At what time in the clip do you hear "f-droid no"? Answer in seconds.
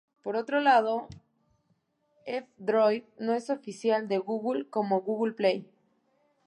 2.25-3.35